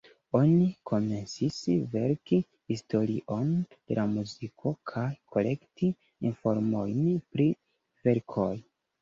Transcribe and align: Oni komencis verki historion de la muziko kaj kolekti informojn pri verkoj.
Oni 0.37 0.67
komencis 0.91 1.59
verki 1.95 2.39
historion 2.71 3.51
de 3.75 3.99
la 4.01 4.07
muziko 4.15 4.73
kaj 4.93 5.05
kolekti 5.37 5.93
informojn 6.31 7.07
pri 7.37 7.47
verkoj. 8.11 8.51